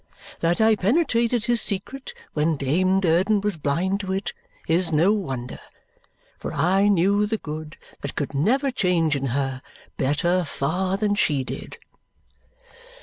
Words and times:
That 0.39 0.59
I 0.59 0.75
penetrated 0.75 1.45
his 1.45 1.61
secret 1.61 2.15
when 2.33 2.57
Dame 2.57 2.99
Durden 3.01 3.39
was 3.39 3.55
blind 3.55 3.99
to 3.99 4.11
it 4.11 4.33
is 4.67 4.91
no 4.91 5.13
wonder, 5.13 5.59
for 6.39 6.51
I 6.51 6.87
knew 6.87 7.27
the 7.27 7.37
good 7.37 7.77
that 8.01 8.15
could 8.15 8.33
never 8.33 8.71
change 8.71 9.15
in 9.15 9.27
her 9.27 9.61
better 9.97 10.43
far 10.43 10.97
than 10.97 11.13
she 11.13 11.43
did. 11.43 11.77